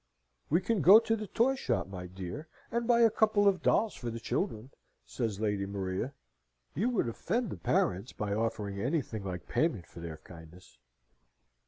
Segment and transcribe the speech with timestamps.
[0.49, 3.93] "We can go to the toy shop, my dear, and buy a couple of dolls
[3.93, 4.71] for the children,"
[5.05, 6.15] says Lady Maria.
[6.73, 10.79] "You would offend the parents by offering anything like payment for their kindness."